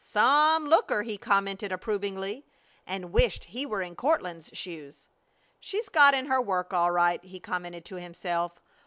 [0.03, 2.43] "Some looker!" he commented, approvingly,
[2.87, 5.07] and wished he were in Courtland's shoes.
[5.59, 8.59] "She's got in her work all right," he commented to himself.